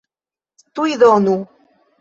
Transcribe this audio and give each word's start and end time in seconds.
Tuj 0.79 0.97
donu! 1.05 1.39